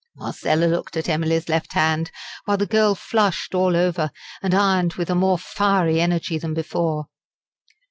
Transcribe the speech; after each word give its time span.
Marcella 0.15 0.65
looked 0.65 0.97
at 0.97 1.07
Emily's 1.07 1.47
left 1.47 1.73
hand, 1.73 2.09
while 2.45 2.57
the 2.57 2.65
girl 2.65 2.95
flushed 2.95 3.53
all 3.53 3.75
over, 3.77 4.09
and 4.41 4.51
ironed 4.55 4.95
with 4.95 5.11
a 5.11 5.13
more 5.15 5.37
fiery 5.37 6.01
energy 6.01 6.39
than 6.39 6.55
before. 6.55 7.05